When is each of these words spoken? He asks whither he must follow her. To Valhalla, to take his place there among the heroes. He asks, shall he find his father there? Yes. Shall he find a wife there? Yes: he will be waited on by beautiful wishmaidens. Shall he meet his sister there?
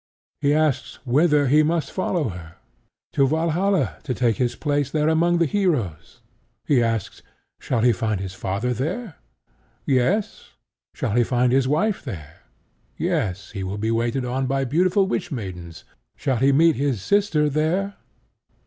He 0.39 0.51
asks 0.51 0.95
whither 1.05 1.45
he 1.45 1.61
must 1.61 1.91
follow 1.91 2.29
her. 2.29 2.55
To 3.13 3.27
Valhalla, 3.27 3.97
to 4.01 4.15
take 4.15 4.37
his 4.37 4.55
place 4.55 4.89
there 4.89 5.07
among 5.07 5.37
the 5.37 5.45
heroes. 5.45 6.21
He 6.65 6.81
asks, 6.81 7.21
shall 7.59 7.81
he 7.81 7.91
find 7.91 8.19
his 8.19 8.33
father 8.33 8.73
there? 8.73 9.17
Yes. 9.85 10.53
Shall 10.95 11.11
he 11.15 11.23
find 11.23 11.53
a 11.53 11.69
wife 11.69 12.03
there? 12.03 12.39
Yes: 12.97 13.51
he 13.51 13.63
will 13.63 13.77
be 13.77 13.91
waited 13.91 14.25
on 14.25 14.47
by 14.47 14.63
beautiful 14.65 15.05
wishmaidens. 15.05 15.83
Shall 16.17 16.37
he 16.37 16.51
meet 16.51 16.77
his 16.77 16.99
sister 17.03 17.47
there? 17.47 17.93